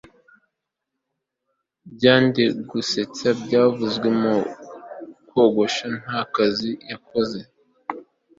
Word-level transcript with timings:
byendagusetsa 1.93 3.27
byavuzwe 3.43 4.07
mu 4.21 4.35
kogosha. 5.29 5.87
nta 6.03 6.19
kazi 6.35 6.71
yakoze 6.91 7.39